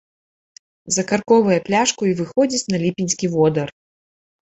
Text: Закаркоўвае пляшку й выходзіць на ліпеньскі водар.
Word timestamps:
Закаркоўвае 0.95 1.59
пляшку 1.69 2.01
й 2.09 2.17
выходзіць 2.25 2.69
на 2.75 2.83
ліпеньскі 2.89 3.27
водар. 3.39 3.67